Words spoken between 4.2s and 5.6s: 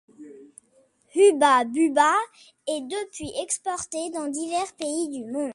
divers pays du monde.